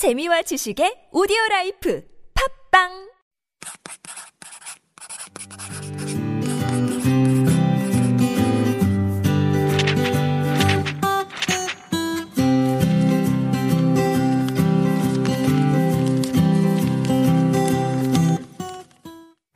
재미와 0.00 0.40
지식의 0.48 1.10
오디오 1.12 1.36
라이프 1.50 2.02
팝빵 2.32 3.10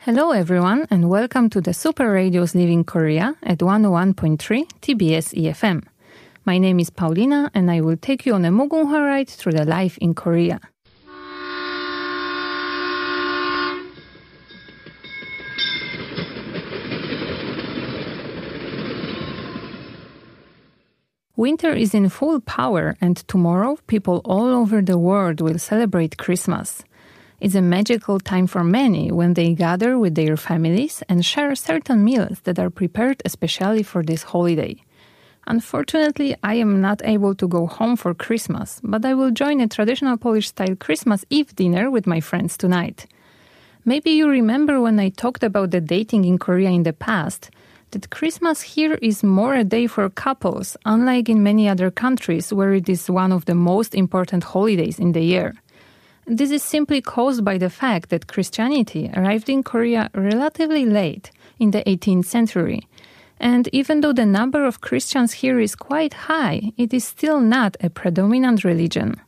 Hello, 0.05 0.33
everyone, 0.33 0.87
and 0.91 1.09
welcome 1.09 1.49
to 1.49 1.63
the 1.63 1.73
Super 1.73 2.13
Radio's 2.13 2.55
Living 2.55 2.85
Korea 2.85 3.35
at 3.43 3.61
101.3 3.61 4.37
TBS 4.83 5.33
EFM. 5.33 5.83
My 6.47 6.59
name 6.59 6.79
is 6.79 6.91
Paulina, 6.91 7.51
and 7.55 7.71
I 7.71 7.81
will 7.81 7.97
take 7.97 8.27
you 8.27 8.35
on 8.35 8.45
a 8.45 8.51
Mugunghwa 8.51 9.01
ride 9.01 9.31
through 9.31 9.53
the 9.53 9.65
life 9.65 9.97
in 9.97 10.13
Korea. 10.13 10.61
Winter 21.35 21.73
is 21.73 21.95
in 21.95 22.11
full 22.11 22.41
power, 22.41 22.95
and 23.01 23.17
tomorrow 23.27 23.79
people 23.87 24.21
all 24.27 24.49
over 24.49 24.83
the 24.83 24.99
world 24.99 25.41
will 25.41 25.59
celebrate 25.59 26.19
Christmas. 26.19 26.85
It's 27.41 27.55
a 27.55 27.63
magical 27.63 28.21
time 28.21 28.47
for 28.47 28.63
many 28.63 29.11
when 29.11 29.33
they 29.33 29.55
gather 29.55 29.99
with 29.99 30.15
their 30.15 30.37
families 30.37 31.03
and 31.09 31.25
share 31.25 31.55
certain 31.55 32.05
meals 32.05 32.41
that 32.45 32.59
are 32.59 32.71
prepared 32.71 33.23
especially 33.25 33.83
for 33.83 34.03
this 34.03 34.23
holiday. 34.25 34.77
Unfortunately, 35.47 36.35
I 36.43 36.55
am 36.55 36.81
not 36.81 37.03
able 37.05 37.35
to 37.35 37.47
go 37.47 37.67
home 37.67 37.97
for 37.97 38.15
Christmas, 38.15 38.81
but 38.83 39.05
I 39.05 39.15
will 39.15 39.31
join 39.31 39.61
a 39.61 39.69
traditional 39.69 40.17
Polish 40.17 40.49
style 40.49 40.77
Christmas 40.77 41.25
Eve 41.29 41.55
dinner 41.55 41.91
with 41.91 42.07
my 42.07 42.21
friends 42.21 42.57
tonight. 42.57 43.07
Maybe 43.85 44.13
you 44.13 44.29
remember 44.29 44.81
when 44.81 44.99
I 44.99 45.11
talked 45.11 45.43
about 45.43 45.71
the 45.71 45.81
dating 45.81 46.25
in 46.25 46.39
Korea 46.39 46.71
in 46.71 46.85
the 46.85 46.95
past, 46.95 47.51
that 47.91 48.11
Christmas 48.11 48.63
here 48.63 48.95
is 49.03 49.23
more 49.23 49.55
a 49.55 49.65
day 49.65 49.87
for 49.87 50.09
couples, 50.09 50.77
unlike 50.87 51.29
in 51.29 51.43
many 51.43 51.69
other 51.69 51.91
countries 51.91 52.53
where 52.53 52.73
it 52.73 52.89
is 52.89 53.11
one 53.11 53.31
of 53.31 53.45
the 53.45 53.55
most 53.55 53.95
important 53.95 54.45
holidays 54.45 54.99
in 54.99 55.13
the 55.13 55.23
year. 55.23 55.55
This 56.27 56.51
is 56.51 56.63
simply 56.63 57.03
caused 57.03 57.45
by 57.45 57.59
the 57.59 57.69
fact 57.69 58.09
that 58.09 58.27
Christianity 58.27 59.11
arrived 59.15 59.51
in 59.51 59.63
Korea 59.63 60.11
relatively 60.15 60.87
late, 60.87 61.31
in 61.59 61.71
the 61.71 61.83
18th 61.83 62.25
century. 62.25 62.89
And 63.41 63.69
even 63.73 64.01
though 64.01 64.13
the 64.13 64.27
number 64.27 64.65
of 64.65 64.81
Christians 64.81 65.33
here 65.33 65.59
is 65.59 65.75
quite 65.75 66.15
high, 66.15 66.73
it 66.77 66.95
is 66.95 67.05
still 67.05 67.41
not 67.41 67.77
a 67.81 67.91
predominant 67.91 68.65
religion. 68.65 69.21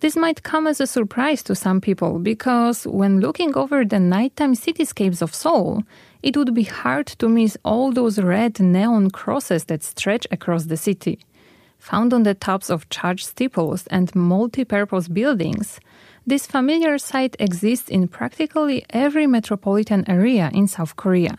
This 0.00 0.16
might 0.16 0.42
come 0.42 0.66
as 0.66 0.80
a 0.80 0.86
surprise 0.86 1.42
to 1.42 1.54
some 1.54 1.80
people 1.80 2.18
because 2.20 2.86
when 2.86 3.20
looking 3.20 3.54
over 3.54 3.84
the 3.84 4.00
nighttime 4.00 4.54
cityscapes 4.54 5.20
of 5.20 5.34
Seoul, 5.34 5.82
it 6.22 6.36
would 6.38 6.54
be 6.54 6.62
hard 6.62 7.06
to 7.18 7.28
miss 7.28 7.58
all 7.64 7.92
those 7.92 8.18
red 8.18 8.60
neon 8.60 9.10
crosses 9.10 9.64
that 9.64 9.82
stretch 9.82 10.26
across 10.30 10.64
the 10.64 10.78
city. 10.78 11.18
Found 11.78 12.14
on 12.14 12.22
the 12.22 12.34
tops 12.34 12.70
of 12.70 12.88
church 12.88 13.24
steeples 13.26 13.86
and 13.88 14.14
multi-purpose 14.14 15.08
buildings, 15.08 15.80
this 16.26 16.46
familiar 16.46 16.96
sight 16.96 17.36
exists 17.38 17.88
in 17.88 18.08
practically 18.08 18.84
every 18.90 19.26
metropolitan 19.26 20.08
area 20.08 20.50
in 20.54 20.66
South 20.66 20.96
Korea. 20.96 21.36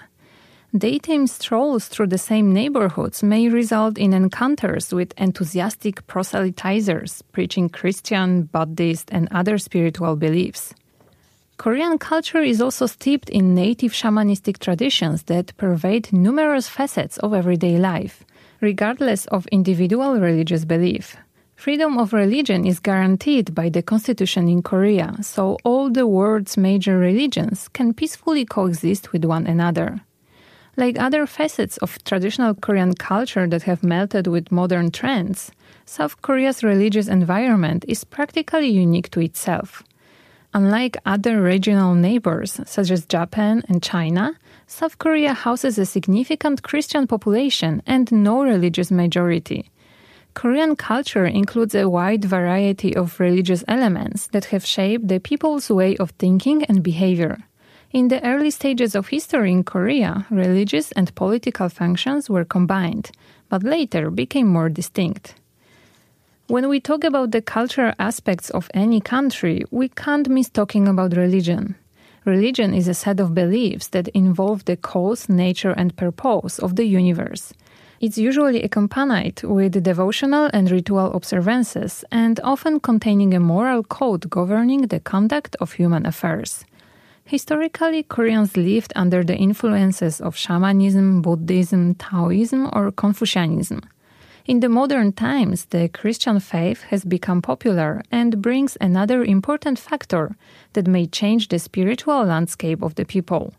Daytime 0.78 1.28
strolls 1.28 1.90
through 1.90 2.08
the 2.08 2.18
same 2.18 2.54
neighborhoods 2.54 3.22
may 3.22 3.50
result 3.50 3.98
in 3.98 4.14
encounters 4.14 4.94
with 4.94 5.14
enthusiastic 5.18 6.08
proselytizers 6.08 7.22
preaching 7.34 7.68
Christian, 7.68 8.44
Buddhist, 8.44 9.10
and 9.12 9.28
other 9.32 9.58
spiritual 9.58 10.16
beliefs. 10.16 10.74
Korean 11.58 11.98
culture 11.98 12.40
is 12.40 12.62
also 12.62 12.86
steeped 12.86 13.30
in 13.30 13.54
native 13.54 13.92
shamanistic 13.92 14.60
traditions 14.60 15.24
that 15.24 15.56
pervade 15.58 16.14
numerous 16.14 16.70
facets 16.70 17.18
of 17.18 17.34
everyday 17.34 17.78
life, 17.78 18.24
regardless 18.62 19.26
of 19.26 19.48
individual 19.48 20.22
religious 20.22 20.64
belief. 20.64 21.18
Freedom 21.58 21.98
of 21.98 22.14
religion 22.14 22.66
is 22.66 22.80
guaranteed 22.80 23.54
by 23.54 23.68
the 23.68 23.82
constitution 23.82 24.48
in 24.48 24.64
Korea, 24.64 25.18
so 25.22 25.58
all 25.66 25.90
the 25.90 26.08
world's 26.08 26.56
major 26.56 26.98
religions 26.98 27.68
can 27.68 27.94
peacefully 27.94 28.46
coexist 28.46 29.12
with 29.12 29.26
one 29.26 29.46
another. 29.46 30.00
Like 30.78 31.00
other 31.00 31.28
facets 31.28 31.78
of 31.78 32.02
traditional 32.06 32.56
Korean 32.56 32.94
culture 32.94 33.46
that 33.48 33.64
have 33.64 33.84
melted 33.84 34.28
with 34.28 34.52
modern 34.52 34.90
trends, 34.92 35.52
South 35.86 36.22
Korea's 36.22 36.64
religious 36.64 37.08
environment 37.08 37.84
is 37.88 38.06
practically 38.06 38.70
unique 38.70 39.12
to 39.12 39.20
itself. 39.20 39.84
Unlike 40.54 40.98
other 41.06 41.42
regional 41.42 41.96
neighbors, 41.96 42.60
such 42.66 42.92
as 42.92 43.06
Japan 43.06 43.64
and 43.68 43.84
China, 43.84 44.38
South 44.68 44.98
Korea 44.98 45.34
houses 45.34 45.78
a 45.78 45.86
significant 45.86 46.64
Christian 46.64 47.08
population 47.08 47.82
and 47.86 48.12
no 48.12 48.44
religious 48.44 48.92
majority. 48.92 49.70
Korean 50.34 50.78
culture 50.78 51.26
includes 51.26 51.76
a 51.76 51.90
wide 51.90 52.24
variety 52.24 52.96
of 52.96 53.20
religious 53.20 53.64
elements 53.68 54.28
that 54.28 54.46
have 54.46 54.66
shaped 54.66 55.10
the 55.10 55.20
people's 55.20 55.70
way 55.70 55.98
of 55.98 56.12
thinking 56.12 56.64
and 56.66 56.82
behavior. 56.82 57.38
In 57.94 58.08
the 58.08 58.26
early 58.26 58.52
stages 58.52 58.96
of 58.96 59.10
history 59.10 59.52
in 59.52 59.66
Korea, 59.66 60.26
religious 60.30 60.94
and 60.94 61.14
political 61.14 61.68
functions 61.68 62.30
were 62.30 62.46
combined, 62.46 63.12
but 63.50 63.64
later 63.64 64.10
became 64.10 64.48
more 64.48 64.70
distinct. 64.70 65.36
When 66.48 66.70
we 66.70 66.80
talk 66.80 67.04
about 67.04 67.32
the 67.32 67.42
cultural 67.42 67.92
aspects 68.00 68.50
of 68.50 68.70
any 68.74 69.02
country, 69.02 69.66
we 69.72 69.90
can't 69.90 70.30
miss 70.30 70.50
talking 70.50 70.88
about 70.88 71.18
religion. 71.18 71.76
Religion 72.24 72.74
is 72.74 72.88
a 72.88 72.94
set 72.94 73.20
of 73.20 73.36
beliefs 73.36 73.90
that 73.90 74.08
involve 74.10 74.64
the 74.64 74.78
cause, 74.78 75.28
nature, 75.28 75.72
and 75.72 75.98
purpose 75.98 76.60
of 76.60 76.78
the 76.78 76.86
universe. 76.86 77.52
It's 78.00 78.18
usually 78.18 78.64
accompanied 78.64 79.44
with 79.44 79.84
devotional 79.84 80.50
and 80.54 80.72
ritual 80.72 81.12
observances 81.12 82.06
and 82.10 82.40
often 82.42 82.80
containing 82.80 83.34
a 83.34 83.40
moral 83.42 83.84
code 83.84 84.30
governing 84.30 84.88
the 84.88 85.02
conduct 85.02 85.58
of 85.60 85.74
human 85.74 86.06
affairs. 86.06 86.64
Historically, 87.26 88.04
Koreans 88.04 88.58
lived 88.58 88.92
under 88.96 89.24
the 89.24 89.36
influences 89.36 90.20
of 90.20 90.36
shamanism, 90.36 91.22
Buddhism, 91.22 91.96
Taoism, 91.96 92.70
or 92.74 92.92
Confucianism. 92.92 93.82
In 94.46 94.60
the 94.60 94.70
modern 94.70 95.14
times, 95.14 95.66
the 95.66 95.88
Christian 95.90 96.40
faith 96.40 96.82
has 96.84 97.06
become 97.06 97.42
popular 97.42 98.02
and 98.12 98.42
brings 98.42 98.78
another 98.82 99.24
important 99.24 99.80
factor 99.80 100.36
that 100.74 100.88
may 100.88 101.06
change 101.06 101.48
the 101.48 101.60
spiritual 101.60 102.26
landscape 102.26 102.82
of 102.82 102.96
the 102.96 103.06
people 103.06 103.54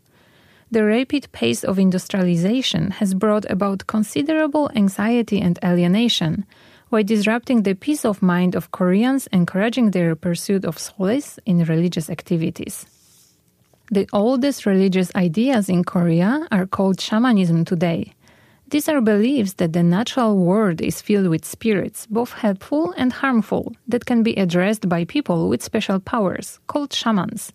the 0.73 0.83
rapid 0.83 1.31
pace 1.31 1.63
of 1.63 1.77
industrialization 1.77 2.89
has 2.89 3.13
brought 3.13 3.45
about 3.49 3.85
considerable 3.85 4.71
anxiety 4.75 5.39
and 5.39 5.59
alienation, 5.63 6.45
while 6.89 7.03
disrupting 7.03 7.61
the 7.61 7.75
peace 7.75 8.03
of 8.03 8.23
mind 8.23 8.55
of 8.55 8.71
Koreans, 8.71 9.27
encouraging 9.31 9.91
their 9.91 10.15
pursuit 10.15 10.65
of 10.65 10.79
solace 10.79 11.37
in 11.45 11.63
religious 11.65 12.09
activities. 12.09 12.87
The 13.91 14.07
oldest 14.13 14.65
religious 14.65 15.13
ideas 15.13 15.67
in 15.67 15.83
Korea 15.83 16.47
are 16.51 16.65
called 16.65 17.01
shamanism 17.01 17.65
today. 17.65 18.13
These 18.69 18.87
are 18.87 19.01
beliefs 19.01 19.53
that 19.53 19.73
the 19.73 19.83
natural 19.83 20.37
world 20.37 20.81
is 20.81 21.01
filled 21.01 21.27
with 21.27 21.45
spirits, 21.45 22.07
both 22.07 22.31
helpful 22.31 22.93
and 22.97 23.11
harmful, 23.11 23.75
that 23.87 24.05
can 24.05 24.23
be 24.23 24.35
addressed 24.35 24.87
by 24.87 25.03
people 25.03 25.49
with 25.49 25.61
special 25.61 25.99
powers, 25.99 26.59
called 26.67 26.93
shamans. 26.93 27.51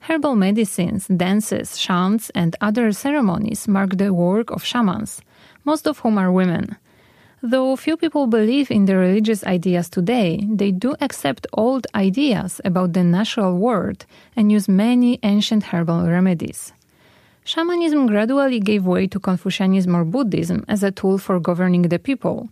Herbal 0.00 0.36
medicines, 0.36 1.08
dances, 1.08 1.78
chants, 1.78 2.30
and 2.34 2.54
other 2.60 2.92
ceremonies 2.92 3.66
mark 3.66 3.96
the 3.96 4.12
work 4.12 4.50
of 4.50 4.62
shamans, 4.62 5.22
most 5.64 5.86
of 5.86 6.00
whom 6.00 6.18
are 6.18 6.30
women. 6.30 6.76
Though 7.46 7.76
few 7.76 7.98
people 7.98 8.26
believe 8.26 8.70
in 8.70 8.86
the 8.86 8.96
religious 8.96 9.44
ideas 9.44 9.90
today, 9.90 10.48
they 10.50 10.70
do 10.72 10.94
accept 11.02 11.46
old 11.52 11.86
ideas 11.94 12.58
about 12.64 12.94
the 12.94 13.04
natural 13.04 13.58
world 13.58 14.06
and 14.34 14.50
use 14.50 14.66
many 14.66 15.18
ancient 15.22 15.64
herbal 15.64 16.08
remedies. 16.08 16.72
Shamanism 17.44 18.06
gradually 18.06 18.60
gave 18.60 18.86
way 18.86 19.06
to 19.08 19.20
Confucianism 19.20 19.94
or 19.94 20.06
Buddhism 20.06 20.64
as 20.68 20.82
a 20.82 20.90
tool 20.90 21.18
for 21.18 21.38
governing 21.38 21.82
the 21.82 21.98
people, 21.98 22.48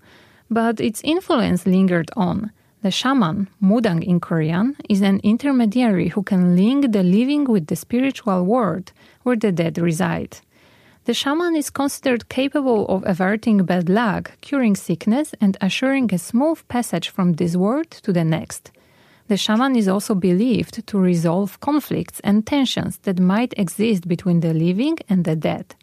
but 0.50 0.78
its 0.78 1.00
influence 1.04 1.64
lingered 1.64 2.10
on 2.14 2.52
the 2.82 2.90
shaman, 2.90 3.48
mudang 3.62 4.04
in 4.04 4.20
Korean, 4.20 4.76
is 4.90 5.00
an 5.00 5.20
intermediary 5.22 6.08
who 6.08 6.22
can 6.22 6.54
link 6.54 6.92
the 6.92 7.02
living 7.02 7.44
with 7.44 7.68
the 7.68 7.76
spiritual 7.76 8.44
world 8.44 8.92
where 9.22 9.36
the 9.36 9.52
dead 9.52 9.78
reside. 9.78 10.36
The 11.04 11.14
shaman 11.14 11.56
is 11.56 11.68
considered 11.68 12.28
capable 12.28 12.86
of 12.86 13.02
averting 13.04 13.64
bad 13.64 13.88
luck, 13.88 14.32
curing 14.40 14.76
sickness, 14.76 15.34
and 15.40 15.56
assuring 15.60 16.14
a 16.14 16.18
smooth 16.18 16.62
passage 16.68 17.08
from 17.08 17.32
this 17.32 17.56
world 17.56 17.90
to 17.90 18.12
the 18.12 18.22
next. 18.22 18.70
The 19.26 19.36
shaman 19.36 19.74
is 19.74 19.88
also 19.88 20.14
believed 20.14 20.86
to 20.86 20.98
resolve 20.98 21.58
conflicts 21.58 22.20
and 22.20 22.46
tensions 22.46 22.98
that 22.98 23.18
might 23.18 23.52
exist 23.56 24.06
between 24.06 24.40
the 24.40 24.54
living 24.54 24.98
and 25.08 25.24
the 25.24 25.34
dead. 25.34 25.74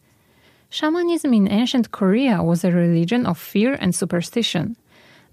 Shamanism 0.70 1.34
in 1.34 1.52
ancient 1.52 1.92
Korea 1.92 2.42
was 2.44 2.64
a 2.64 2.72
religion 2.72 3.26
of 3.26 3.38
fear 3.38 3.74
and 3.74 3.94
superstition. 3.94 4.76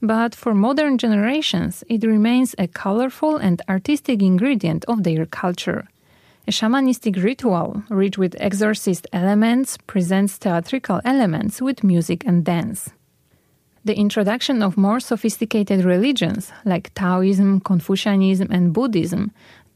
but 0.02 0.34
for 0.34 0.54
modern 0.54 0.98
generations, 0.98 1.82
it 1.88 2.04
remains 2.04 2.54
a 2.58 2.66
colorful 2.68 3.36
and 3.36 3.62
artistic 3.68 4.22
ingredient 4.22 4.84
of 4.86 5.02
their 5.04 5.24
culture. 5.26 5.88
A 6.48 6.52
shamanistic 6.52 7.20
ritual, 7.24 7.82
rich 7.88 8.18
with 8.18 8.36
exorcist 8.38 9.08
elements, 9.12 9.76
presents 9.88 10.36
theatrical 10.36 11.00
elements 11.04 11.60
with 11.60 11.82
music 11.82 12.24
and 12.24 12.44
dance. 12.44 12.90
The 13.84 13.98
introduction 13.98 14.62
of 14.62 14.76
more 14.76 15.00
sophisticated 15.00 15.84
religions 15.84 16.52
like 16.64 16.94
Taoism, 16.94 17.62
Confucianism, 17.62 18.46
and 18.52 18.72
Buddhism 18.72 19.32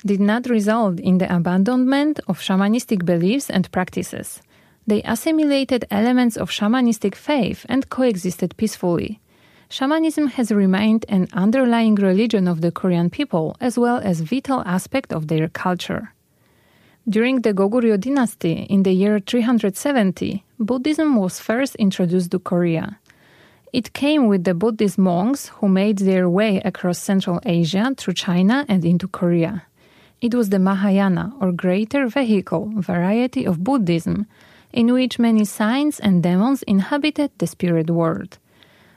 did 0.06 0.20
not 0.20 0.48
result 0.48 1.00
in 1.00 1.18
the 1.18 1.34
abandonment 1.34 2.20
of 2.28 2.38
shamanistic 2.38 3.04
beliefs 3.04 3.50
and 3.50 3.70
practices. 3.72 4.40
They 4.86 5.02
assimilated 5.02 5.86
elements 5.90 6.36
of 6.36 6.50
shamanistic 6.50 7.16
faith 7.16 7.66
and 7.68 7.90
coexisted 7.90 8.56
peacefully. 8.56 9.18
Shamanism 9.68 10.28
has 10.28 10.52
remained 10.52 11.04
an 11.08 11.26
underlying 11.32 11.96
religion 11.96 12.46
of 12.46 12.60
the 12.60 12.70
Korean 12.70 13.10
people 13.10 13.56
as 13.60 13.76
well 13.76 14.00
as 14.04 14.20
vital 14.20 14.62
aspect 14.64 15.12
of 15.12 15.26
their 15.26 15.48
culture. 15.48 16.12
During 17.08 17.40
the 17.40 17.54
Goguryeo 17.54 17.98
dynasty 17.98 18.66
in 18.68 18.82
the 18.82 18.92
year 18.92 19.20
370, 19.20 20.44
Buddhism 20.58 21.16
was 21.16 21.40
first 21.40 21.74
introduced 21.76 22.30
to 22.32 22.38
Korea. 22.38 22.98
It 23.72 23.94
came 23.94 24.26
with 24.26 24.44
the 24.44 24.52
Buddhist 24.52 24.98
monks 24.98 25.48
who 25.48 25.68
made 25.68 25.98
their 25.98 26.28
way 26.28 26.60
across 26.62 26.98
Central 26.98 27.40
Asia 27.46 27.94
through 27.96 28.14
China 28.14 28.66
and 28.68 28.84
into 28.84 29.08
Korea. 29.08 29.62
It 30.20 30.34
was 30.34 30.50
the 30.50 30.58
Mahayana, 30.58 31.32
or 31.40 31.52
greater 31.52 32.06
vehicle, 32.06 32.70
variety 32.76 33.46
of 33.46 33.64
Buddhism, 33.64 34.26
in 34.70 34.92
which 34.92 35.18
many 35.18 35.46
saints 35.46 36.00
and 36.00 36.22
demons 36.22 36.62
inhabited 36.64 37.30
the 37.38 37.46
spirit 37.46 37.88
world. 37.88 38.36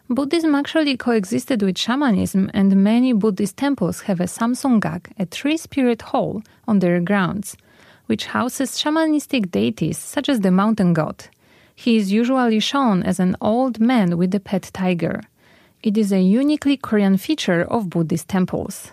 Buddhism 0.09 0.53
actually 0.53 0.97
coexisted 0.97 1.63
with 1.63 1.77
shamanism, 1.77 2.51
and 2.53 2.83
many 2.83 3.13
Buddhist 3.13 3.56
temples 3.56 4.01
have 4.01 4.19
a 4.19 4.25
Samsonggak, 4.27 5.13
a 5.17 5.25
tree 5.25 5.56
spirit 5.56 6.01
hall, 6.01 6.44
on 6.67 6.79
their 6.79 6.99
grounds, 6.99 7.56
which 8.05 8.27
houses 8.27 8.71
shamanistic 8.71 9.51
deities 9.51 9.97
such 9.97 10.29
as 10.29 10.41
the 10.41 10.51
mountain 10.51 10.94
god. 10.94 11.25
He 11.75 11.97
is 11.97 12.11
usually 12.11 12.59
shown 12.59 13.03
as 13.03 13.19
an 13.19 13.35
old 13.41 13.79
man 13.79 14.17
with 14.17 14.35
a 14.35 14.39
pet 14.39 14.69
tiger. 14.73 15.21
It 15.81 15.97
is 15.97 16.11
a 16.11 16.21
uniquely 16.21 16.77
Korean 16.77 17.17
feature 17.17 17.63
of 17.63 17.89
Buddhist 17.89 18.27
temples. 18.27 18.91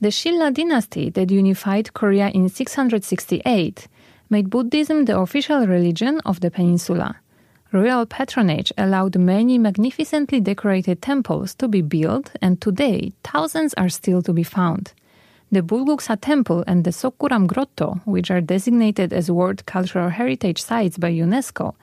The 0.00 0.08
Shilla 0.08 0.52
dynasty 0.52 1.08
that 1.10 1.30
unified 1.30 1.94
Korea 1.94 2.28
in 2.28 2.48
668 2.48 3.88
made 4.28 4.50
Buddhism 4.50 5.06
the 5.06 5.18
official 5.18 5.66
religion 5.66 6.20
of 6.26 6.40
the 6.40 6.50
peninsula. 6.50 7.16
Royal 7.72 8.06
patronage 8.06 8.72
allowed 8.78 9.18
many 9.18 9.58
magnificently 9.58 10.40
decorated 10.40 11.02
temples 11.02 11.54
to 11.56 11.66
be 11.66 11.82
built, 11.82 12.30
and 12.40 12.60
today 12.60 13.12
thousands 13.24 13.74
are 13.74 13.88
still 13.88 14.22
to 14.22 14.32
be 14.32 14.42
found. 14.42 14.92
The 15.52 15.62
Bulguksa 15.62 16.20
Temple 16.20 16.64
and 16.66 16.82
the 16.82 16.90
Sokguram 16.90 17.46
Grotto, 17.46 18.00
which 18.04 18.32
are 18.32 18.40
designated 18.40 19.12
as 19.12 19.30
World 19.30 19.64
Cultural 19.64 20.08
Heritage 20.08 20.60
Sites 20.60 20.98
by 20.98 21.12
UNESCO, 21.12 21.74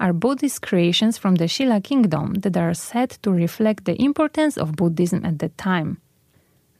are 0.00 0.12
Buddhist 0.12 0.62
creations 0.62 1.18
from 1.18 1.36
the 1.36 1.44
Shilla 1.44 1.82
Kingdom 1.82 2.34
that 2.34 2.56
are 2.56 2.74
said 2.74 3.10
to 3.22 3.30
reflect 3.30 3.84
the 3.84 4.00
importance 4.02 4.58
of 4.58 4.74
Buddhism 4.74 5.24
at 5.24 5.38
that 5.38 5.56
time. 5.56 5.98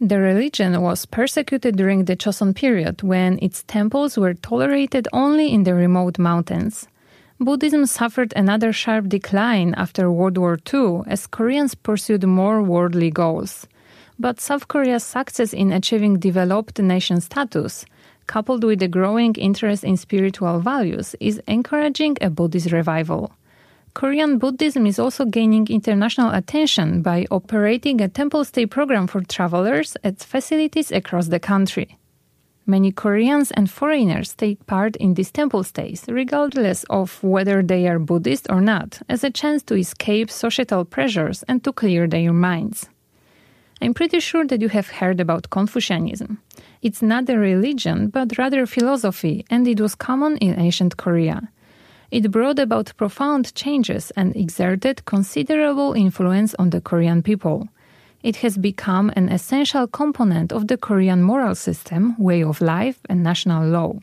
The 0.00 0.18
religion 0.18 0.82
was 0.82 1.06
persecuted 1.06 1.76
during 1.76 2.06
the 2.06 2.16
Choson 2.16 2.56
period 2.56 3.04
when 3.04 3.38
its 3.40 3.62
temples 3.62 4.18
were 4.18 4.34
tolerated 4.34 5.06
only 5.12 5.52
in 5.52 5.62
the 5.62 5.74
remote 5.74 6.18
mountains. 6.18 6.88
Buddhism 7.38 7.86
suffered 7.86 8.32
another 8.34 8.72
sharp 8.72 9.08
decline 9.08 9.74
after 9.74 10.10
World 10.10 10.38
War 10.38 10.58
II 10.74 11.02
as 11.06 11.28
Koreans 11.28 11.76
pursued 11.76 12.24
more 12.24 12.64
worldly 12.64 13.12
goals. 13.12 13.68
But 14.18 14.40
South 14.40 14.68
Korea's 14.68 15.04
success 15.04 15.52
in 15.52 15.72
achieving 15.72 16.18
developed 16.18 16.78
nation 16.78 17.20
status, 17.20 17.84
coupled 18.26 18.64
with 18.64 18.82
a 18.82 18.88
growing 18.88 19.34
interest 19.34 19.84
in 19.84 19.96
spiritual 19.96 20.60
values, 20.60 21.14
is 21.20 21.40
encouraging 21.48 22.16
a 22.20 22.30
Buddhist 22.30 22.72
revival. 22.72 23.32
Korean 23.94 24.38
Buddhism 24.38 24.86
is 24.86 24.98
also 24.98 25.24
gaining 25.26 25.66
international 25.68 26.30
attention 26.30 27.02
by 27.02 27.26
operating 27.30 28.00
a 28.00 28.08
temple 28.08 28.44
stay 28.44 28.64
program 28.64 29.06
for 29.06 29.20
travelers 29.22 29.96
at 30.02 30.20
facilities 30.20 30.90
across 30.90 31.26
the 31.28 31.40
country. 31.40 31.98
Many 32.64 32.92
Koreans 32.92 33.50
and 33.50 33.68
foreigners 33.68 34.34
take 34.34 34.64
part 34.66 34.94
in 34.96 35.14
these 35.14 35.32
temple 35.32 35.64
stays, 35.64 36.04
regardless 36.08 36.84
of 36.88 37.22
whether 37.22 37.60
they 37.60 37.88
are 37.88 37.98
Buddhist 37.98 38.46
or 38.48 38.60
not, 38.60 39.02
as 39.08 39.24
a 39.24 39.30
chance 39.30 39.62
to 39.64 39.74
escape 39.74 40.30
societal 40.30 40.84
pressures 40.84 41.42
and 41.48 41.62
to 41.64 41.72
clear 41.72 42.06
their 42.06 42.32
minds. 42.32 42.88
I'm 43.82 43.92
pretty 43.92 44.20
sure 44.20 44.46
that 44.46 44.62
you 44.62 44.68
have 44.68 44.88
heard 44.88 45.20
about 45.20 45.50
Confucianism. 45.50 46.38
It's 46.80 47.02
not 47.02 47.28
a 47.28 47.38
religion, 47.38 48.08
but 48.08 48.38
rather 48.38 48.64
philosophy, 48.64 49.44
and 49.50 49.68
it 49.68 49.80
was 49.80 49.94
common 49.94 50.38
in 50.38 50.58
ancient 50.58 50.96
Korea. 50.96 51.50
It 52.10 52.30
brought 52.30 52.58
about 52.58 52.96
profound 52.96 53.54
changes 53.54 54.10
and 54.16 54.34
exerted 54.34 55.04
considerable 55.04 55.92
influence 55.92 56.54
on 56.58 56.70
the 56.70 56.80
Korean 56.80 57.22
people 57.22 57.68
it 58.22 58.36
has 58.36 58.56
become 58.56 59.10
an 59.16 59.28
essential 59.28 59.86
component 59.86 60.52
of 60.52 60.68
the 60.68 60.76
Korean 60.76 61.22
moral 61.22 61.54
system, 61.54 62.14
way 62.18 62.42
of 62.42 62.60
life, 62.60 63.00
and 63.08 63.22
national 63.22 63.66
law. 63.66 63.94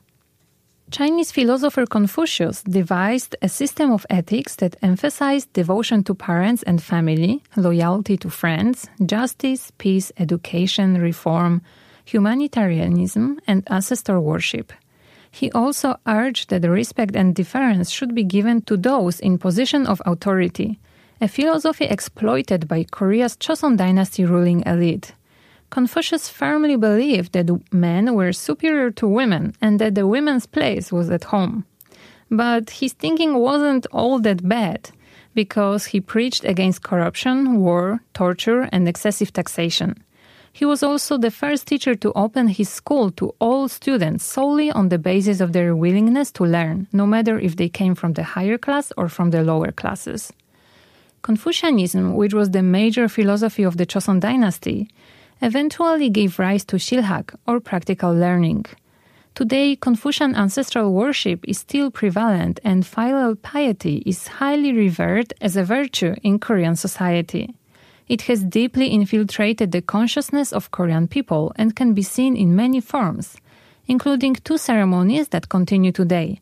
Chinese 0.91 1.31
philosopher 1.31 1.85
Confucius 1.85 2.63
devised 2.63 3.35
a 3.43 3.49
system 3.49 3.91
of 3.91 4.07
ethics 4.09 4.55
that 4.55 4.75
emphasized 4.81 5.53
devotion 5.53 6.03
to 6.03 6.15
parents 6.15 6.63
and 6.63 6.81
family, 6.81 7.43
loyalty 7.55 8.17
to 8.17 8.29
friends, 8.29 8.89
justice, 9.05 9.71
peace, 9.77 10.11
education, 10.17 10.99
reform, 10.99 11.61
humanitarianism, 12.05 13.39
and 13.45 13.63
ancestor 13.67 14.19
worship. 14.19 14.73
He 15.29 15.51
also 15.51 15.99
urged 16.07 16.49
that 16.49 16.67
respect 16.67 17.15
and 17.15 17.35
deference 17.35 17.91
should 17.91 18.15
be 18.15 18.23
given 18.23 18.63
to 18.63 18.75
those 18.75 19.19
in 19.19 19.37
position 19.37 19.85
of 19.85 20.01
authority, 20.07 20.79
a 21.21 21.27
philosophy 21.27 21.85
exploited 21.85 22.67
by 22.67 22.83
Korea's 22.89 23.37
Choson 23.37 23.77
dynasty 23.77 24.25
ruling 24.25 24.63
elite. 24.65 25.13
Confucius 25.69 26.29
firmly 26.29 26.75
believed 26.75 27.33
that 27.33 27.49
men 27.71 28.15
were 28.15 28.33
superior 28.33 28.89
to 28.91 29.07
women 29.07 29.53
and 29.61 29.79
that 29.79 29.95
the 29.95 30.07
women's 30.07 30.47
place 30.47 30.91
was 30.91 31.09
at 31.09 31.25
home. 31.25 31.65
But 32.31 32.69
his 32.69 32.93
thinking 32.93 33.35
wasn't 33.35 33.85
all 33.91 34.19
that 34.19 34.47
bad 34.47 34.91
because 35.35 35.87
he 35.87 36.01
preached 36.01 36.43
against 36.43 36.83
corruption, 36.83 37.57
war, 37.57 38.01
torture, 38.13 38.67
and 38.71 38.87
excessive 38.87 39.31
taxation. 39.31 40.03
He 40.51 40.65
was 40.65 40.81
also 40.81 41.17
the 41.17 41.31
first 41.31 41.67
teacher 41.67 41.95
to 41.95 42.11
open 42.13 42.47
his 42.47 42.69
school 42.69 43.11
to 43.11 43.35
all 43.39 43.67
students 43.67 44.25
solely 44.25 44.71
on 44.71 44.89
the 44.89 44.97
basis 44.97 45.39
of 45.39 45.53
their 45.53 45.75
willingness 45.75 46.31
to 46.33 46.43
learn, 46.43 46.87
no 46.91 47.05
matter 47.05 47.39
if 47.39 47.55
they 47.55 47.69
came 47.69 47.95
from 47.95 48.13
the 48.13 48.23
higher 48.23 48.57
class 48.57 48.91
or 48.97 49.07
from 49.07 49.29
the 49.29 49.43
lower 49.43 49.71
classes. 49.71 50.33
Confucianism, 51.21 52.15
which 52.15 52.33
was 52.33 52.49
the 52.49 52.63
major 52.63 53.07
philosophy 53.07 53.63
of 53.63 53.77
the 53.77 53.85
Choson 53.85 54.19
dynasty, 54.19 54.89
eventually 55.41 56.09
gave 56.09 56.39
rise 56.39 56.65
to 56.65 56.77
Shilhak, 56.77 57.35
or 57.47 57.59
practical 57.59 58.13
learning. 58.13 58.65
Today, 59.35 59.75
Confucian 59.75 60.35
ancestral 60.35 60.91
worship 60.91 61.39
is 61.47 61.59
still 61.59 61.91
prevalent 61.91 62.59
and 62.63 62.85
filial 62.85 63.35
piety 63.35 64.03
is 64.05 64.27
highly 64.27 64.73
revered 64.73 65.33
as 65.39 65.55
a 65.55 65.63
virtue 65.63 66.15
in 66.23 66.39
Korean 66.39 66.75
society. 66.75 67.55
It 68.09 68.23
has 68.23 68.43
deeply 68.43 68.87
infiltrated 68.87 69.71
the 69.71 69.81
consciousness 69.81 70.51
of 70.51 70.71
Korean 70.71 71.07
people 71.07 71.53
and 71.55 71.75
can 71.75 71.93
be 71.93 72.01
seen 72.01 72.35
in 72.35 72.55
many 72.55 72.81
forms, 72.81 73.37
including 73.87 74.35
two 74.35 74.57
ceremonies 74.57 75.29
that 75.29 75.47
continue 75.47 75.91
today. 75.91 76.41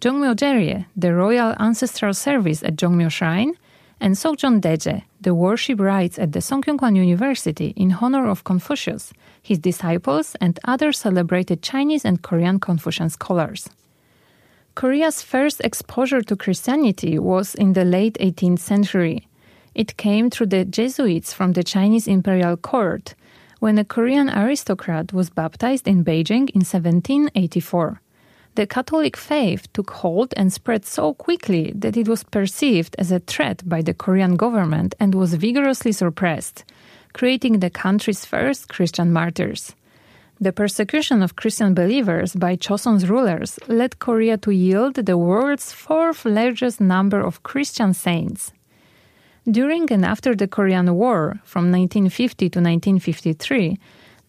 Jongmyo 0.00 0.34
Jerye, 0.34 0.86
the 0.96 1.12
royal 1.12 1.54
ancestral 1.58 2.14
service 2.14 2.62
at 2.62 2.76
Jongmyo 2.76 3.10
Shrine, 3.10 3.54
and 4.00 4.14
Sokjon 4.14 4.60
Deje, 4.60 5.02
the 5.20 5.34
worship 5.34 5.80
rites 5.80 6.18
at 6.18 6.32
the 6.32 6.38
Sungkyunkwan 6.40 6.96
University 6.96 7.72
in 7.76 7.92
honor 8.00 8.28
of 8.28 8.44
Confucius, 8.44 9.12
his 9.42 9.58
disciples, 9.58 10.36
and 10.40 10.58
other 10.64 10.92
celebrated 10.92 11.62
Chinese 11.62 12.04
and 12.04 12.22
Korean 12.22 12.60
Confucian 12.60 13.10
scholars. 13.10 13.68
Korea's 14.74 15.22
first 15.22 15.60
exposure 15.62 16.22
to 16.22 16.36
Christianity 16.36 17.18
was 17.18 17.54
in 17.56 17.72
the 17.72 17.84
late 17.84 18.16
18th 18.20 18.60
century. 18.60 19.26
It 19.74 19.96
came 19.96 20.30
through 20.30 20.46
the 20.46 20.64
Jesuits 20.64 21.32
from 21.32 21.52
the 21.52 21.64
Chinese 21.64 22.06
imperial 22.06 22.56
court 22.56 23.14
when 23.58 23.76
a 23.76 23.84
Korean 23.84 24.30
aristocrat 24.30 25.12
was 25.12 25.30
baptized 25.30 25.88
in 25.88 26.04
Beijing 26.04 26.48
in 26.50 26.62
1784 26.62 28.00
the 28.58 28.66
Catholic 28.66 29.16
faith 29.16 29.72
took 29.72 29.92
hold 30.02 30.34
and 30.36 30.52
spread 30.52 30.84
so 30.84 31.14
quickly 31.14 31.70
that 31.76 31.96
it 31.96 32.08
was 32.08 32.24
perceived 32.24 32.96
as 32.98 33.12
a 33.12 33.20
threat 33.20 33.62
by 33.64 33.80
the 33.80 33.94
Korean 33.94 34.34
government 34.34 34.96
and 34.98 35.14
was 35.14 35.34
vigorously 35.34 35.92
suppressed, 35.92 36.64
creating 37.12 37.60
the 37.60 37.70
country's 37.70 38.24
first 38.24 38.68
Christian 38.68 39.12
martyrs. 39.12 39.76
The 40.40 40.52
persecution 40.52 41.22
of 41.22 41.36
Christian 41.36 41.72
believers 41.72 42.34
by 42.34 42.56
Choson's 42.56 43.08
rulers 43.08 43.60
led 43.68 44.00
Korea 44.00 44.36
to 44.38 44.50
yield 44.50 44.94
the 44.96 45.16
world's 45.16 45.70
fourth 45.70 46.24
largest 46.24 46.80
number 46.80 47.20
of 47.20 47.44
Christian 47.44 47.94
saints. 47.94 48.50
During 49.48 49.86
and 49.92 50.04
after 50.04 50.34
the 50.34 50.48
Korean 50.48 50.92
War 50.96 51.38
from 51.44 51.70
1950 51.70 52.50
to 52.50 52.58
1953, 52.58 53.78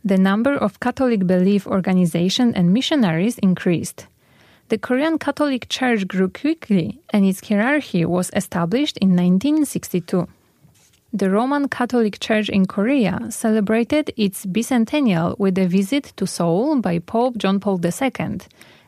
the 0.06 0.18
number 0.20 0.54
of 0.54 0.80
Catholic 0.80 1.26
belief 1.26 1.66
organizations 1.66 2.54
and 2.56 2.72
missionaries 2.72 3.40
increased. 3.40 4.06
The 4.70 4.78
Korean 4.78 5.18
Catholic 5.18 5.68
Church 5.68 6.08
grew 6.08 6.30
quickly 6.30 7.02
and 7.10 7.26
its 7.26 7.42
hierarchy 7.48 8.06
was 8.06 8.30
established 8.36 8.98
in 8.98 9.16
1962. 9.16 10.28
The 11.12 11.32
Roman 11.32 11.68
Catholic 11.68 12.20
Church 12.20 12.50
in 12.50 12.68
Korea 12.68 13.32
celebrated 13.32 14.14
its 14.16 14.46
bicentennial 14.46 15.40
with 15.40 15.58
a 15.58 15.66
visit 15.66 16.14
to 16.18 16.28
Seoul 16.28 16.82
by 16.82 17.00
Pope 17.00 17.40
John 17.40 17.60
Paul 17.60 17.82
II 17.84 18.38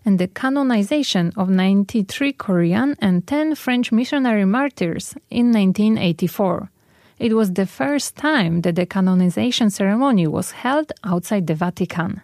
and 0.05 0.19
the 0.19 0.27
canonization 0.27 1.33
of 1.35 1.49
93 1.49 2.33
Korean 2.33 2.95
and 2.99 3.25
10 3.25 3.55
French 3.55 3.91
missionary 3.91 4.45
martyrs 4.45 5.15
in 5.31 5.51
1984. 5.51 6.69
It 7.17 7.33
was 7.33 7.53
the 7.53 7.65
first 7.65 8.15
time 8.15 8.61
that 8.61 8.75
the 8.75 8.85
canonization 8.85 9.71
ceremony 9.71 10.27
was 10.27 10.51
held 10.51 10.91
outside 11.03 11.47
the 11.47 11.55
Vatican. 11.55 12.21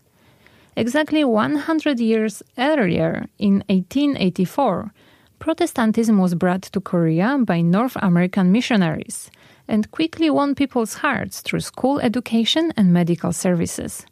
Exactly 0.78 1.24
100 1.24 2.00
years 2.00 2.44
earlier, 2.56 3.26
in 3.40 3.64
1884, 3.68 4.94
Protestantism 5.40 6.20
was 6.20 6.36
brought 6.36 6.62
to 6.62 6.80
Korea 6.80 7.40
by 7.40 7.62
North 7.62 7.98
American 8.00 8.52
missionaries 8.52 9.32
and 9.68 9.90
quickly 9.90 10.30
won 10.30 10.54
people's 10.54 10.94
hearts 10.94 11.42
through 11.42 11.62
school 11.62 12.00
education 12.00 12.72
and 12.78 12.94
medical 12.94 13.34
services. 13.34 14.06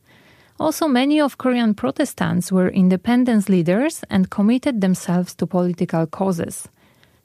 Also, 0.59 0.87
many 0.87 1.21
of 1.21 1.37
Korean 1.37 1.75
Protestants 1.75 2.51
were 2.51 2.69
independence 2.69 3.47
leaders 3.47 4.03
and 4.09 4.31
committed 4.31 4.81
themselves 4.81 5.35
to 5.35 5.45
political 5.45 6.07
causes. 6.07 6.67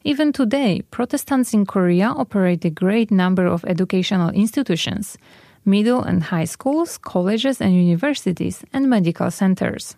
Even 0.05 0.35
today, 0.35 0.83
Protestants 0.91 1.55
in 1.55 1.65
Korea 1.65 2.09
operate 2.09 2.67
a 2.67 2.71
great 2.71 3.11
number 3.11 3.47
of 3.47 3.65
educational 3.65 4.29
institutions, 4.29 5.17
middle 5.65 6.03
and 6.03 6.23
high 6.25 6.45
schools, 6.45 6.99
colleges 6.99 7.61
and 7.61 7.75
universities, 7.75 8.65
and 8.73 8.89
medical 8.89 9.31
centers. 9.31 9.97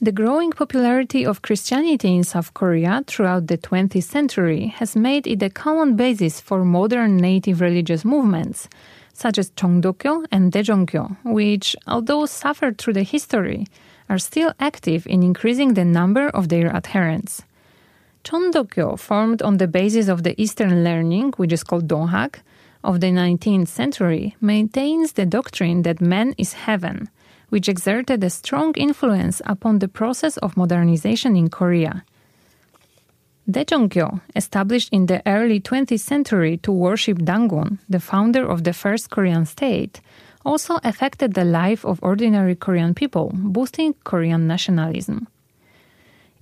The 0.00 0.10
growing 0.10 0.50
popularity 0.50 1.24
of 1.24 1.42
Christianity 1.42 2.16
in 2.16 2.24
South 2.24 2.52
Korea 2.54 3.04
throughout 3.06 3.46
the 3.46 3.56
20th 3.56 4.02
century 4.02 4.66
has 4.66 4.96
made 4.96 5.28
it 5.28 5.42
a 5.44 5.48
common 5.48 5.94
basis 5.94 6.40
for 6.40 6.64
modern 6.64 7.18
native 7.18 7.60
religious 7.60 8.04
movements, 8.04 8.68
such 9.12 9.38
as 9.38 9.50
Cheongdokyo 9.50 10.26
and 10.32 10.50
Daejongkyo, 10.50 11.18
which, 11.24 11.76
although 11.86 12.26
suffered 12.26 12.78
through 12.78 12.94
the 12.94 13.04
history, 13.04 13.66
are 14.08 14.18
still 14.18 14.52
active 14.58 15.06
in 15.06 15.22
increasing 15.22 15.74
the 15.74 15.84
number 15.84 16.28
of 16.30 16.48
their 16.48 16.74
adherents. 16.74 17.42
Cheongdokyo, 18.24 18.98
formed 18.98 19.40
on 19.40 19.58
the 19.58 19.68
basis 19.68 20.08
of 20.08 20.24
the 20.24 20.34
Eastern 20.40 20.82
learning, 20.82 21.34
which 21.36 21.52
is 21.52 21.62
called 21.62 21.86
Donghak, 21.86 22.40
of 22.84 23.00
the 23.00 23.08
19th 23.08 23.68
century, 23.68 24.36
maintains 24.40 25.12
the 25.12 25.26
doctrine 25.26 25.82
that 25.82 26.00
man 26.00 26.34
is 26.38 26.52
heaven, 26.52 27.08
which 27.48 27.68
exerted 27.68 28.24
a 28.24 28.30
strong 28.30 28.74
influence 28.74 29.42
upon 29.46 29.78
the 29.78 29.88
process 29.88 30.36
of 30.38 30.56
modernization 30.56 31.36
in 31.36 31.50
Korea. 31.50 32.04
Daejongkyo, 33.50 34.20
established 34.36 34.88
in 34.92 35.06
the 35.06 35.20
early 35.26 35.60
20th 35.60 36.00
century 36.00 36.56
to 36.58 36.70
worship 36.72 37.18
Dangun, 37.18 37.78
the 37.88 38.00
founder 38.00 38.48
of 38.48 38.64
the 38.64 38.72
first 38.72 39.10
Korean 39.10 39.44
state, 39.46 40.00
also 40.44 40.78
affected 40.84 41.34
the 41.34 41.44
life 41.44 41.84
of 41.84 41.98
ordinary 42.02 42.54
Korean 42.54 42.94
people, 42.94 43.32
boosting 43.34 43.94
Korean 44.04 44.46
nationalism. 44.46 45.26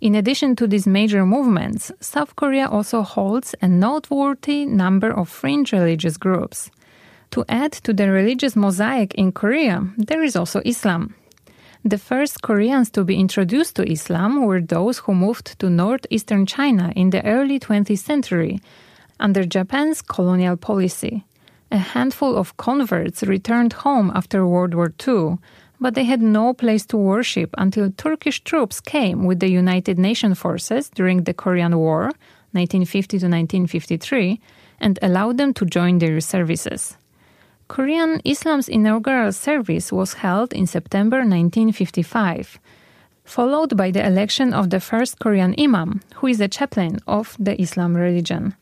In 0.01 0.15
addition 0.15 0.57
to 0.57 0.67
these 0.67 0.87
major 0.87 1.27
movements, 1.27 1.93
South 2.01 2.35
Korea 2.35 2.67
also 2.67 3.03
holds 3.03 3.55
a 3.61 3.69
noteworthy 3.69 4.65
number 4.65 5.11
of 5.11 5.29
fringe 5.29 5.73
religious 5.73 6.17
groups. 6.17 6.71
To 7.33 7.45
add 7.49 7.73
to 7.85 7.93
the 7.93 8.11
religious 8.11 8.57
mosaic 8.57 9.15
in 9.15 9.31
Korea, 9.33 9.87
there 9.99 10.23
is 10.23 10.37
also 10.37 10.63
Islam. 10.65 11.15
The 11.85 11.99
first 11.99 12.41
Koreans 12.41 12.91
to 12.91 13.05
be 13.05 13.17
introduced 13.17 13.77
to 13.77 13.91
Islam 13.91 14.45
were 14.47 14.63
those 14.63 14.99
who 15.01 15.15
moved 15.15 15.59
to 15.61 15.69
northeastern 15.69 16.47
China 16.47 16.93
in 16.97 17.11
the 17.11 17.25
early 17.27 17.61
20th 17.61 17.99
century 17.99 18.61
under 19.19 19.45
Japan's 19.45 20.01
colonial 20.01 20.57
policy. 20.57 21.25
A 21.71 21.79
handful 21.79 22.37
of 22.37 22.57
converts 22.57 23.23
returned 23.23 23.75
home 23.75 24.11
after 24.15 24.47
World 24.47 24.75
War 24.75 24.93
II, 25.07 25.39
but 25.81 25.95
they 25.95 26.05
had 26.05 26.21
no 26.21 26.53
place 26.53 26.85
to 26.87 26.97
worship 26.97 27.55
until 27.57 27.91
Turkish 27.91 28.45
troops 28.45 28.81
came 28.81 29.25
with 29.25 29.41
the 29.41 29.49
United 29.51 29.99
Nations 29.99 30.39
forces 30.39 30.91
during 30.91 31.25
the 31.25 31.35
Korean 31.35 31.77
War, 31.79 32.13
1950 32.53 33.19
to 33.19 33.27
1953, 33.27 34.41
and 34.81 34.99
allowed 35.03 35.39
them 35.39 35.55
to 35.55 35.65
join 35.65 35.99
their 35.99 36.21
services. 36.21 36.97
Korean 37.69 38.21
Islam's 38.25 38.69
inaugural 38.69 39.33
service 39.33 39.93
was 39.93 40.15
held 40.15 40.53
in 40.53 40.67
September 40.67 41.19
1955, 41.19 42.59
followed 43.25 43.77
by 43.77 43.91
the 43.91 44.05
election 44.05 44.53
of 44.53 44.71
the 44.71 44.81
first 44.81 45.21
Korean 45.21 45.55
Imam, 45.59 46.01
who 46.17 46.27
is 46.27 46.39
the 46.39 46.49
chaplain 46.49 46.99
of 47.07 47.37
the 47.39 47.61
Islam 47.61 47.97
religion. 47.97 48.55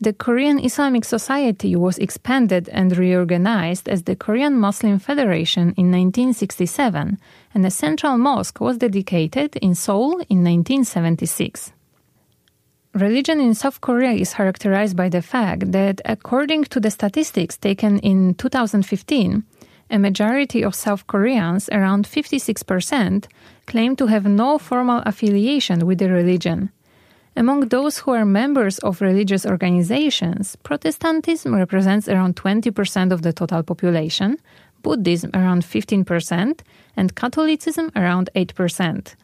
The 0.00 0.12
Korean 0.12 0.58
Islamic 0.58 1.04
Society 1.04 1.76
was 1.76 1.98
expanded 1.98 2.68
and 2.70 2.96
reorganized 2.96 3.88
as 3.88 4.02
the 4.02 4.16
Korean 4.16 4.58
Muslim 4.58 4.98
Federation 4.98 5.72
in 5.76 5.90
1967, 5.92 7.16
and 7.54 7.66
a 7.66 7.70
central 7.70 8.18
mosque 8.18 8.60
was 8.60 8.78
dedicated 8.78 9.56
in 9.56 9.74
Seoul 9.74 10.14
in 10.28 10.42
1976. 10.42 11.72
Religion 12.94 13.40
in 13.40 13.54
South 13.54 13.80
Korea 13.80 14.12
is 14.12 14.34
characterized 14.34 14.96
by 14.96 15.08
the 15.08 15.22
fact 15.22 15.72
that, 15.72 16.00
according 16.04 16.64
to 16.64 16.80
the 16.80 16.90
statistics 16.90 17.56
taken 17.56 17.98
in 18.00 18.34
2015, 18.34 19.44
a 19.90 19.98
majority 19.98 20.62
of 20.62 20.74
South 20.74 21.06
Koreans, 21.06 21.68
around 21.70 22.06
56%, 22.06 23.26
claim 23.66 23.96
to 23.96 24.06
have 24.06 24.26
no 24.26 24.58
formal 24.58 25.02
affiliation 25.06 25.86
with 25.86 25.98
the 25.98 26.10
religion. 26.10 26.70
Among 27.36 27.68
those 27.68 27.98
who 27.98 28.12
are 28.12 28.24
members 28.24 28.78
of 28.78 29.00
religious 29.00 29.44
organizations, 29.44 30.54
Protestantism 30.62 31.52
represents 31.52 32.08
around 32.08 32.36
20% 32.36 33.10
of 33.10 33.22
the 33.22 33.32
total 33.32 33.64
population, 33.64 34.38
Buddhism 34.82 35.30
around 35.34 35.62
15%, 35.64 36.60
and 36.96 37.14
Catholicism 37.16 37.90
around 37.96 38.30
8%. 38.36 39.14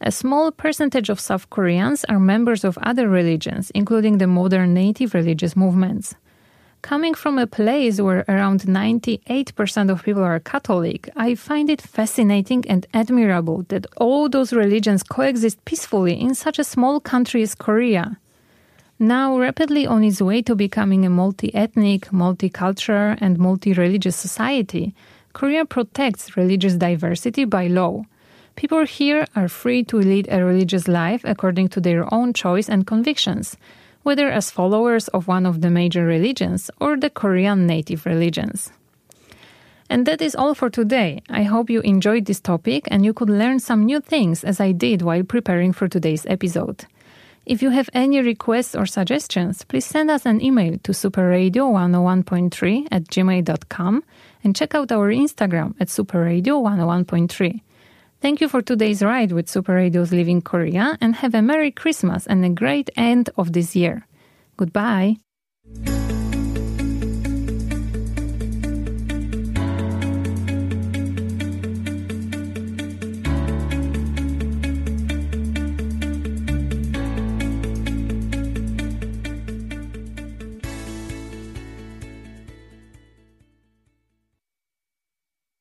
A 0.00 0.12
small 0.12 0.52
percentage 0.52 1.08
of 1.08 1.18
South 1.18 1.50
Koreans 1.50 2.04
are 2.04 2.20
members 2.20 2.62
of 2.62 2.78
other 2.82 3.08
religions, 3.08 3.72
including 3.74 4.18
the 4.18 4.28
modern 4.28 4.72
native 4.72 5.14
religious 5.14 5.56
movements. 5.56 6.14
Coming 6.82 7.14
from 7.14 7.38
a 7.38 7.46
place 7.46 8.00
where 8.00 8.24
around 8.28 8.60
98% 8.62 9.90
of 9.90 10.04
people 10.04 10.22
are 10.22 10.38
Catholic, 10.38 11.08
I 11.16 11.34
find 11.34 11.68
it 11.68 11.82
fascinating 11.82 12.64
and 12.68 12.86
admirable 12.94 13.64
that 13.68 13.86
all 13.96 14.28
those 14.28 14.52
religions 14.52 15.02
coexist 15.02 15.64
peacefully 15.64 16.20
in 16.20 16.34
such 16.34 16.58
a 16.58 16.64
small 16.64 17.00
country 17.00 17.42
as 17.42 17.54
Korea. 17.54 18.18
Now, 18.98 19.36
rapidly 19.38 19.86
on 19.86 20.04
its 20.04 20.22
way 20.22 20.42
to 20.42 20.54
becoming 20.54 21.04
a 21.04 21.10
multi 21.10 21.54
ethnic, 21.54 22.06
multicultural, 22.12 23.18
and 23.20 23.38
multi 23.38 23.72
religious 23.72 24.16
society, 24.16 24.94
Korea 25.32 25.66
protects 25.66 26.36
religious 26.36 26.74
diversity 26.76 27.44
by 27.44 27.66
law. 27.66 28.04
People 28.54 28.86
here 28.86 29.26
are 29.36 29.48
free 29.48 29.84
to 29.84 29.98
lead 29.98 30.28
a 30.30 30.42
religious 30.42 30.88
life 30.88 31.20
according 31.24 31.68
to 31.68 31.80
their 31.80 32.12
own 32.14 32.32
choice 32.32 32.70
and 32.70 32.86
convictions, 32.86 33.58
whether 34.06 34.30
as 34.30 34.52
followers 34.52 35.08
of 35.08 35.26
one 35.26 35.44
of 35.44 35.62
the 35.62 35.68
major 35.68 36.06
religions 36.06 36.70
or 36.80 36.96
the 36.96 37.10
Korean 37.10 37.66
native 37.66 38.06
religions. 38.06 38.70
And 39.90 40.06
that 40.06 40.22
is 40.22 40.36
all 40.36 40.54
for 40.54 40.70
today. 40.70 41.22
I 41.28 41.42
hope 41.42 41.68
you 41.68 41.80
enjoyed 41.80 42.26
this 42.26 42.38
topic 42.38 42.84
and 42.86 43.04
you 43.04 43.12
could 43.12 43.28
learn 43.28 43.58
some 43.58 43.84
new 43.84 43.98
things 43.98 44.44
as 44.44 44.60
I 44.60 44.70
did 44.70 45.02
while 45.02 45.24
preparing 45.24 45.72
for 45.72 45.88
today's 45.88 46.24
episode. 46.26 46.84
If 47.46 47.62
you 47.62 47.70
have 47.70 47.90
any 47.94 48.20
requests 48.20 48.76
or 48.76 48.86
suggestions, 48.86 49.64
please 49.64 49.86
send 49.86 50.08
us 50.08 50.24
an 50.24 50.40
email 50.40 50.78
to 50.84 50.92
superradio101.3 50.92 52.86
at 52.92 53.08
gmail.com 53.08 54.04
and 54.44 54.54
check 54.54 54.76
out 54.76 54.92
our 54.92 55.10
Instagram 55.10 55.74
at 55.80 55.88
superradio101.3. 55.88 57.60
Thank 58.20 58.40
you 58.40 58.48
for 58.48 58.62
today's 58.62 59.02
ride 59.02 59.32
with 59.32 59.48
Super 59.48 59.74
Radio's 59.74 60.12
Living 60.12 60.40
Korea 60.40 60.96
and 61.00 61.14
have 61.16 61.34
a 61.34 61.42
Merry 61.42 61.70
Christmas 61.70 62.26
and 62.26 62.44
a 62.44 62.48
great 62.48 62.90
end 62.96 63.30
of 63.36 63.52
this 63.52 63.76
year. 63.76 64.06
Goodbye. 64.56 65.16